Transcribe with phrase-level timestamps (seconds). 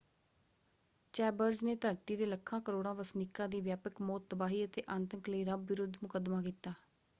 [1.13, 5.65] Chambers ਨੇ ਧਰਤੀ ਦੇ ਲੱਖਾਂ ਕਰੋੜਾਂ ਵਸਨੀਕਾਂ ਦੀ ਵਿਆਪਕ ਮੌਤ ਤਬਾਹੀ ਅਤੇ ਆਤੰਕ ਲਈ ਰੱਬ
[5.69, 6.73] ਵਿਰੁੱਧ ਮੁਕੱਦਮਾ ਕੀਤਾ।